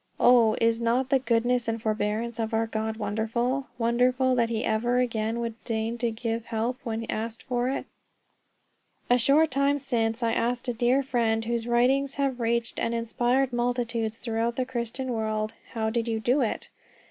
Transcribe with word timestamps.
Oh, 0.19 0.57
is 0.59 0.81
not 0.81 1.09
the 1.11 1.19
goodness 1.19 1.67
and 1.67 1.79
forbearance 1.79 2.39
of 2.39 2.55
our 2.55 2.65
God 2.65 2.97
wonderful; 2.97 3.67
wonderful 3.77 4.33
that 4.33 4.49
he 4.49 4.65
ever 4.65 4.97
again 4.97 5.39
would 5.41 5.63
deign 5.63 5.99
to 5.99 6.09
give 6.09 6.45
help 6.45 6.79
when 6.83 7.05
asked 7.07 7.43
for 7.43 7.69
it? 7.69 7.85
A 9.11 9.19
short 9.19 9.51
time 9.51 9.77
since 9.77 10.23
I 10.23 10.33
asked 10.33 10.67
a 10.67 10.73
dear 10.73 11.03
friend 11.03 11.45
whose 11.45 11.67
writings 11.67 12.15
have 12.15 12.39
reached 12.39 12.79
and 12.79 12.95
inspired 12.95 13.53
multitudes 13.53 14.17
throughout 14.17 14.55
the 14.55 14.65
Christian 14.65 15.13
world: 15.13 15.53
"How 15.73 15.91
did 15.91 16.07
you 16.07 16.19
do 16.19 16.41
it?" 16.41 16.69